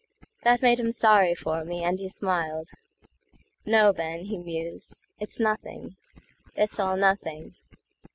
That 0.43 0.63
made 0.63 0.79
him 0.79 0.91
sorry 0.91 1.35
for 1.35 1.63
me, 1.63 1.83
and 1.83 1.99
he 1.99 2.09
smiled."No, 2.09 3.93
Ben," 3.93 4.21
he 4.25 4.39
mused; 4.39 5.03
"it's 5.19 5.39
Nothing. 5.39 5.95
It's 6.55 6.79
all 6.79 6.97
Nothing. 6.97 7.53